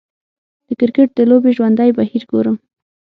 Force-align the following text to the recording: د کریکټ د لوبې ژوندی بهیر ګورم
د 0.67 0.67
کریکټ 0.79 1.09
د 1.15 1.19
لوبې 1.29 1.51
ژوندی 1.57 1.89
بهیر 1.97 2.23
ګورم 2.31 2.57